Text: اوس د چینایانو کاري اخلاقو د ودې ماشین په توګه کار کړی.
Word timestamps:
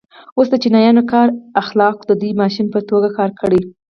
اوس 0.37 0.47
د 0.51 0.55
چینایانو 0.63 1.03
کاري 1.11 1.33
اخلاقو 1.61 2.03
د 2.07 2.11
ودې 2.15 2.29
ماشین 2.41 2.67
په 2.73 2.79
توګه 2.89 3.09
کار 3.17 3.31
کړی. 3.39 3.61